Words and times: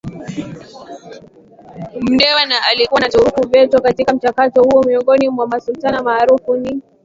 Mndewa 2.01 2.45
Na 2.45 2.73
ilikuwa 2.73 3.01
na 3.01 3.09
turufu 3.09 3.47
Veto 3.49 3.81
katika 3.81 4.13
mchakato 4.15 4.63
huoMiongoni 4.63 5.29
mwa 5.29 5.47
Masultana 5.47 6.03
maarufu 6.03 6.55
ni 6.57 6.81